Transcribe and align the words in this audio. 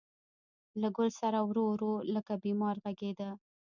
له 0.81 0.87
ګل 0.95 1.09
ســـــــره 1.19 1.41
ورو، 1.45 1.63
ورو 1.71 1.93
لکه 2.13 2.33
بیمار 2.43 2.75
غـــــــږېده 2.83 3.29